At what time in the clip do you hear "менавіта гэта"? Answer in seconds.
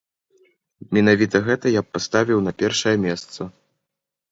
0.97-1.65